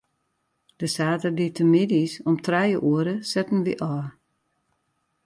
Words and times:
De 0.79 0.87
saterdeitemiddeis 0.95 2.13
om 2.29 2.35
trije 2.45 2.79
oere 2.89 3.15
setten 3.31 3.63
wy 3.65 3.73
ôf. 3.93 4.07